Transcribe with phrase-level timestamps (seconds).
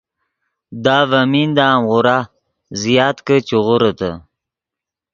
[0.83, 2.17] دا ڤے میندا ام غورا
[2.81, 4.11] زیات کہ چے غوریتے